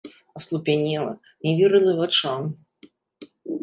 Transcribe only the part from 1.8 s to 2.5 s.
вачам.